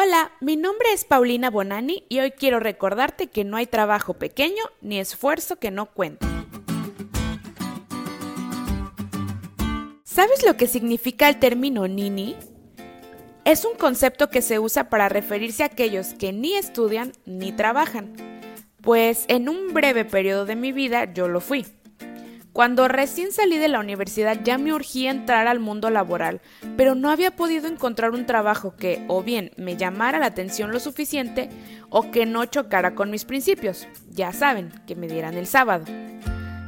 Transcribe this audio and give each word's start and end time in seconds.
Hola, 0.00 0.30
mi 0.38 0.54
nombre 0.54 0.92
es 0.92 1.04
Paulina 1.04 1.50
Bonani 1.50 2.04
y 2.08 2.20
hoy 2.20 2.30
quiero 2.30 2.60
recordarte 2.60 3.26
que 3.26 3.42
no 3.42 3.56
hay 3.56 3.66
trabajo 3.66 4.14
pequeño 4.14 4.62
ni 4.80 5.00
esfuerzo 5.00 5.56
que 5.56 5.72
no 5.72 5.86
cuente. 5.86 6.24
¿Sabes 10.04 10.46
lo 10.46 10.56
que 10.56 10.68
significa 10.68 11.28
el 11.28 11.40
término 11.40 11.88
nini? 11.88 12.36
Es 13.44 13.64
un 13.64 13.74
concepto 13.74 14.30
que 14.30 14.40
se 14.40 14.60
usa 14.60 14.88
para 14.88 15.08
referirse 15.08 15.64
a 15.64 15.66
aquellos 15.66 16.14
que 16.14 16.32
ni 16.32 16.54
estudian 16.54 17.10
ni 17.26 17.50
trabajan. 17.50 18.14
Pues 18.80 19.24
en 19.26 19.48
un 19.48 19.74
breve 19.74 20.04
periodo 20.04 20.46
de 20.46 20.54
mi 20.54 20.70
vida 20.70 21.12
yo 21.12 21.26
lo 21.26 21.40
fui. 21.40 21.66
Cuando 22.58 22.88
recién 22.88 23.30
salí 23.30 23.56
de 23.56 23.68
la 23.68 23.78
universidad 23.78 24.40
ya 24.42 24.58
me 24.58 24.74
urgía 24.74 25.12
entrar 25.12 25.46
al 25.46 25.60
mundo 25.60 25.90
laboral, 25.90 26.40
pero 26.76 26.96
no 26.96 27.08
había 27.08 27.36
podido 27.36 27.68
encontrar 27.68 28.10
un 28.10 28.26
trabajo 28.26 28.74
que 28.74 29.04
o 29.06 29.22
bien 29.22 29.52
me 29.56 29.76
llamara 29.76 30.18
la 30.18 30.26
atención 30.26 30.72
lo 30.72 30.80
suficiente 30.80 31.50
o 31.88 32.10
que 32.10 32.26
no 32.26 32.44
chocara 32.46 32.96
con 32.96 33.12
mis 33.12 33.24
principios, 33.24 33.86
ya 34.10 34.32
saben, 34.32 34.72
que 34.88 34.96
me 34.96 35.06
dieran 35.06 35.34
el 35.34 35.46
sábado. 35.46 35.84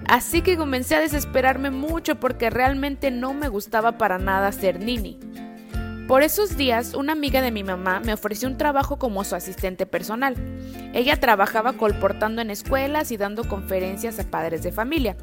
Así 0.06 0.42
que 0.42 0.56
comencé 0.56 0.94
a 0.94 1.00
desesperarme 1.00 1.72
mucho 1.72 2.20
porque 2.20 2.50
realmente 2.50 3.10
no 3.10 3.34
me 3.34 3.48
gustaba 3.48 3.98
para 3.98 4.20
nada 4.20 4.52
ser 4.52 4.78
nini. 4.78 5.18
Por 6.06 6.22
esos 6.22 6.56
días, 6.56 6.94
una 6.94 7.14
amiga 7.14 7.42
de 7.42 7.50
mi 7.50 7.64
mamá 7.64 7.98
me 7.98 8.12
ofreció 8.12 8.48
un 8.48 8.58
trabajo 8.58 9.00
como 9.00 9.24
su 9.24 9.34
asistente 9.34 9.86
personal. 9.86 10.36
Ella 10.92 11.18
trabajaba 11.18 11.72
colportando 11.72 12.42
en 12.42 12.50
escuelas 12.50 13.10
y 13.10 13.16
dando 13.16 13.42
conferencias 13.42 14.20
a 14.20 14.30
padres 14.30 14.62
de 14.62 14.70
familia. 14.70 15.16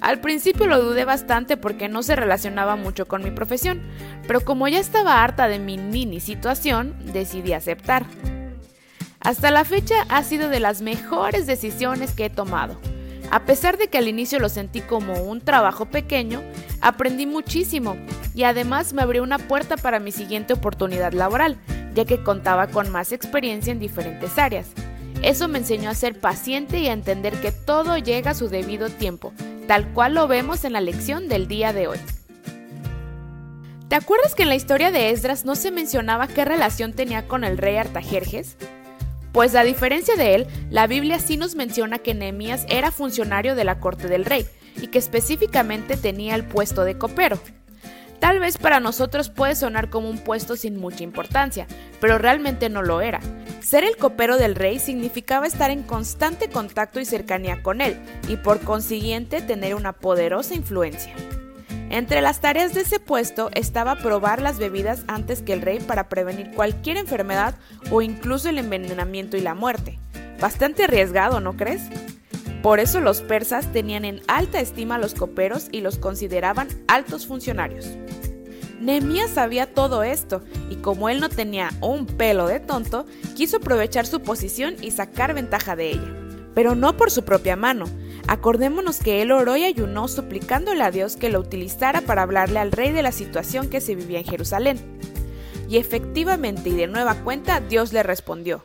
Al 0.00 0.20
principio 0.20 0.66
lo 0.66 0.82
dudé 0.82 1.04
bastante 1.04 1.56
porque 1.56 1.88
no 1.88 2.02
se 2.02 2.16
relacionaba 2.16 2.76
mucho 2.76 3.06
con 3.06 3.22
mi 3.22 3.30
profesión, 3.30 3.82
pero 4.26 4.40
como 4.42 4.68
ya 4.68 4.78
estaba 4.78 5.22
harta 5.22 5.48
de 5.48 5.58
mi 5.58 5.78
mini 5.78 6.20
situación, 6.20 6.94
decidí 7.12 7.52
aceptar. 7.52 8.04
Hasta 9.20 9.50
la 9.50 9.64
fecha 9.64 9.94
ha 10.08 10.22
sido 10.22 10.50
de 10.50 10.60
las 10.60 10.82
mejores 10.82 11.46
decisiones 11.46 12.12
que 12.12 12.26
he 12.26 12.30
tomado. 12.30 12.78
A 13.30 13.40
pesar 13.46 13.78
de 13.78 13.88
que 13.88 13.96
al 13.98 14.06
inicio 14.06 14.38
lo 14.38 14.50
sentí 14.50 14.82
como 14.82 15.14
un 15.22 15.40
trabajo 15.40 15.86
pequeño, 15.86 16.42
aprendí 16.82 17.24
muchísimo 17.24 17.96
y 18.34 18.44
además 18.44 18.92
me 18.92 19.02
abrió 19.02 19.22
una 19.22 19.38
puerta 19.38 19.76
para 19.76 19.98
mi 19.98 20.12
siguiente 20.12 20.52
oportunidad 20.52 21.12
laboral, 21.12 21.56
ya 21.94 22.04
que 22.04 22.22
contaba 22.22 22.66
con 22.66 22.90
más 22.90 23.12
experiencia 23.12 23.72
en 23.72 23.78
diferentes 23.78 24.36
áreas. 24.36 24.66
Eso 25.22 25.48
me 25.48 25.58
enseñó 25.58 25.88
a 25.88 25.94
ser 25.94 26.20
paciente 26.20 26.80
y 26.80 26.88
a 26.88 26.92
entender 26.92 27.40
que 27.40 27.50
todo 27.50 27.96
llega 27.96 28.32
a 28.32 28.34
su 28.34 28.48
debido 28.48 28.90
tiempo, 28.90 29.32
tal 29.66 29.88
cual 29.92 30.14
lo 30.14 30.28
vemos 30.28 30.64
en 30.64 30.72
la 30.72 30.80
lección 30.80 31.28
del 31.28 31.48
día 31.48 31.72
de 31.72 31.88
hoy. 31.88 31.98
¿Te 33.88 33.96
acuerdas 33.96 34.34
que 34.34 34.42
en 34.42 34.48
la 34.48 34.56
historia 34.56 34.90
de 34.90 35.10
Esdras 35.10 35.44
no 35.44 35.54
se 35.54 35.70
mencionaba 35.70 36.26
qué 36.26 36.44
relación 36.44 36.92
tenía 36.92 37.28
con 37.28 37.44
el 37.44 37.58
rey 37.58 37.76
Artajerjes? 37.76 38.56
Pues 39.32 39.54
a 39.54 39.62
diferencia 39.62 40.16
de 40.16 40.34
él, 40.34 40.46
la 40.70 40.86
Biblia 40.86 41.18
sí 41.18 41.36
nos 41.36 41.54
menciona 41.54 41.98
que 41.98 42.14
Nehemías 42.14 42.66
era 42.68 42.90
funcionario 42.90 43.54
de 43.54 43.64
la 43.64 43.80
corte 43.80 44.08
del 44.08 44.24
rey 44.24 44.46
y 44.80 44.88
que 44.88 44.98
específicamente 44.98 45.96
tenía 45.96 46.34
el 46.34 46.44
puesto 46.44 46.84
de 46.84 46.98
copero. 46.98 47.38
Tal 48.20 48.38
vez 48.38 48.58
para 48.58 48.80
nosotros 48.80 49.28
puede 49.28 49.54
sonar 49.54 49.90
como 49.90 50.08
un 50.08 50.18
puesto 50.18 50.56
sin 50.56 50.78
mucha 50.78 51.04
importancia, 51.04 51.66
pero 52.00 52.16
realmente 52.16 52.68
no 52.68 52.82
lo 52.82 53.00
era. 53.00 53.20
Ser 53.64 53.82
el 53.82 53.96
copero 53.96 54.36
del 54.36 54.56
rey 54.56 54.78
significaba 54.78 55.46
estar 55.46 55.70
en 55.70 55.84
constante 55.84 56.50
contacto 56.50 57.00
y 57.00 57.06
cercanía 57.06 57.62
con 57.62 57.80
él, 57.80 57.98
y 58.28 58.36
por 58.36 58.60
consiguiente 58.60 59.40
tener 59.40 59.74
una 59.74 59.94
poderosa 59.94 60.54
influencia. 60.54 61.14
Entre 61.88 62.20
las 62.20 62.42
tareas 62.42 62.74
de 62.74 62.82
ese 62.82 63.00
puesto 63.00 63.48
estaba 63.54 63.96
probar 63.96 64.42
las 64.42 64.58
bebidas 64.58 65.04
antes 65.06 65.40
que 65.40 65.54
el 65.54 65.62
rey 65.62 65.80
para 65.80 66.10
prevenir 66.10 66.50
cualquier 66.50 66.98
enfermedad 66.98 67.54
o 67.90 68.02
incluso 68.02 68.50
el 68.50 68.58
envenenamiento 68.58 69.38
y 69.38 69.40
la 69.40 69.54
muerte. 69.54 69.98
Bastante 70.38 70.84
arriesgado, 70.84 71.40
¿no 71.40 71.56
crees? 71.56 71.84
Por 72.62 72.80
eso 72.80 73.00
los 73.00 73.22
persas 73.22 73.72
tenían 73.72 74.04
en 74.04 74.20
alta 74.28 74.60
estima 74.60 74.96
a 74.96 74.98
los 74.98 75.14
coperos 75.14 75.68
y 75.72 75.80
los 75.80 75.96
consideraban 75.96 76.68
altos 76.86 77.26
funcionarios. 77.26 77.88
Nehemías 78.84 79.30
sabía 79.30 79.72
todo 79.72 80.02
esto 80.02 80.42
y 80.68 80.76
como 80.76 81.08
él 81.08 81.18
no 81.18 81.30
tenía 81.30 81.70
un 81.80 82.04
pelo 82.04 82.46
de 82.46 82.60
tonto, 82.60 83.06
quiso 83.34 83.56
aprovechar 83.56 84.06
su 84.06 84.20
posición 84.20 84.76
y 84.82 84.90
sacar 84.90 85.32
ventaja 85.32 85.74
de 85.74 85.92
ella. 85.92 86.14
Pero 86.54 86.74
no 86.74 86.94
por 86.94 87.10
su 87.10 87.24
propia 87.24 87.56
mano. 87.56 87.86
Acordémonos 88.26 88.98
que 88.98 89.22
él 89.22 89.32
oró 89.32 89.56
y 89.56 89.64
ayunó 89.64 90.06
suplicándole 90.06 90.82
a 90.82 90.90
Dios 90.90 91.16
que 91.16 91.30
lo 91.30 91.40
utilizara 91.40 92.02
para 92.02 92.22
hablarle 92.22 92.58
al 92.58 92.72
rey 92.72 92.92
de 92.92 93.02
la 93.02 93.10
situación 93.10 93.70
que 93.70 93.80
se 93.80 93.94
vivía 93.94 94.18
en 94.18 94.26
Jerusalén. 94.26 94.78
Y 95.66 95.78
efectivamente 95.78 96.68
y 96.68 96.74
de 96.74 96.86
nueva 96.86 97.14
cuenta 97.14 97.60
Dios 97.60 97.94
le 97.94 98.02
respondió. 98.02 98.64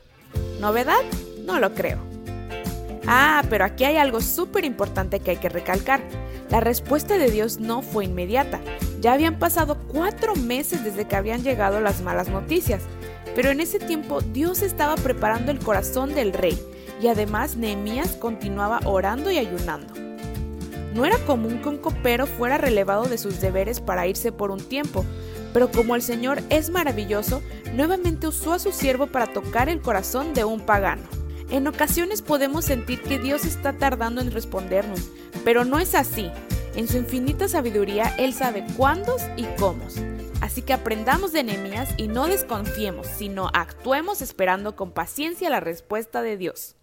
¿Novedad? 0.59 1.02
No 1.46 1.62
lo 1.62 1.74
creo. 1.74 2.09
Ah, 3.12 3.42
pero 3.50 3.66
aquí 3.66 3.86
hay 3.86 3.97
algo 3.97 4.22
súper 4.22 4.66
importante 4.66 5.20
que 5.20 5.31
hay 5.31 5.38
que 5.38 5.50
recalcar. 5.50 6.00
La 6.52 6.59
respuesta 6.59 7.18
de 7.18 7.31
Dios 7.31 7.59
no 7.59 7.81
fue 7.81 8.06
inmediata. 8.06 8.59
Ya 9.02 9.14
habían 9.14 9.40
pasado 9.40 9.80
cuatro 9.88 10.36
meses 10.36 10.84
desde 10.84 11.08
que 11.08 11.16
habían 11.16 11.42
llegado 11.42 11.81
las 11.81 12.03
malas 12.03 12.30
noticias. 12.30 12.84
Pero 13.34 13.50
en 13.50 13.62
ese 13.62 13.80
tiempo 13.80 14.22
Dios 14.22 14.62
estaba 14.62 14.94
preparando 14.94 15.52
el 15.52 15.58
corazón 15.58 16.14
del 16.14 16.34
rey 16.34 16.62
y 17.02 17.08
además 17.08 17.56
Nehemías 17.56 18.12
continuaba 18.12 18.80
orando 18.86 19.31
y 19.31 19.40
ayunando. 19.40 19.91
No 20.94 21.03
era 21.03 21.18
común 21.26 21.64
que 21.64 21.70
un 21.70 21.78
copero 21.80 22.28
fuera 22.28 22.59
relevado 22.59 23.06
de 23.06 23.18
sus 23.18 23.41
deberes 23.41 23.80
para 23.80 24.06
irse 24.06 24.31
por 24.31 24.52
un 24.52 24.59
tiempo, 24.59 25.03
pero 25.52 25.72
como 25.72 25.96
el 25.96 26.03
Señor 26.03 26.44
es 26.52 26.70
maravilloso, 26.70 27.41
nuevamente 27.74 28.28
usó 28.28 28.53
a 28.53 28.59
su 28.59 28.72
siervo 28.72 29.08
para 29.08 29.34
tocar 29.34 29.68
el 29.68 29.81
corazón 29.81 30.36
de 30.36 30.44
un 30.44 30.59
pagano. 30.59 31.19
En 31.52 31.68
ocasiones 31.68 32.22
podemos 32.22 32.66
sentir 32.66 33.02
que 33.02 33.18
Dios 33.18 33.44
está 33.44 33.74
tardando 33.74 34.22
en 34.22 34.32
respondernos, 34.32 35.10
pero 35.44 35.66
no 35.66 35.80
es 35.80 35.96
así. 35.96 36.32
En 36.76 36.88
su 36.88 36.98
infinita 36.98 37.48
sabiduría, 37.48 38.14
Él 38.20 38.36
sabe 38.36 38.64
cuándos 38.78 39.24
y 39.36 39.46
cómo. 39.58 39.84
Así 40.42 40.62
que 40.62 40.74
aprendamos 40.74 41.34
de 41.34 41.44
Nehemías 41.44 41.90
y 41.98 42.08
no 42.08 42.28
desconfiemos, 42.28 43.08
sino 43.08 43.50
actuemos 43.52 44.22
esperando 44.22 44.76
con 44.76 44.92
paciencia 44.92 45.50
la 45.50 45.59
respuesta 45.59 46.22
de 46.22 46.38
Dios. 46.38 46.76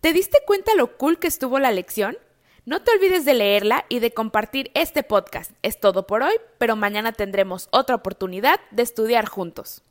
¿Te 0.00 0.14
diste 0.14 0.38
cuenta 0.46 0.74
lo 0.74 0.96
cool 0.96 1.18
que 1.18 1.28
estuvo 1.28 1.58
la 1.58 1.70
lección? 1.70 2.16
No 2.64 2.80
te 2.82 2.92
olvides 2.92 3.26
de 3.26 3.34
leerla 3.34 3.84
y 3.90 3.98
de 3.98 4.12
compartir 4.12 4.70
este 4.72 5.02
podcast. 5.02 5.50
Es 5.62 5.80
todo 5.80 6.06
por 6.06 6.22
hoy, 6.22 6.34
pero 6.56 6.76
mañana 6.76 7.12
tendremos 7.12 7.68
otra 7.72 7.96
oportunidad 7.96 8.58
de 8.70 8.82
estudiar 8.82 9.26
juntos. 9.26 9.82